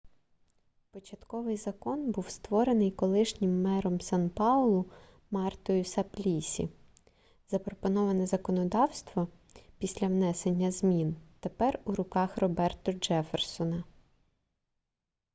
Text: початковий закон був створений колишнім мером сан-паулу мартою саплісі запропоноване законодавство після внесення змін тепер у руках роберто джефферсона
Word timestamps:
початковий 0.91 1.57
закон 1.57 2.11
був 2.11 2.29
створений 2.29 2.91
колишнім 2.91 3.61
мером 3.61 4.01
сан-паулу 4.01 4.85
мартою 5.31 5.83
саплісі 5.85 6.69
запропоноване 7.49 8.27
законодавство 8.27 9.27
після 9.79 10.07
внесення 10.07 10.71
змін 10.71 11.15
тепер 11.39 11.79
у 11.85 11.95
руках 11.95 12.37
роберто 12.37 12.91
джефферсона 12.93 13.83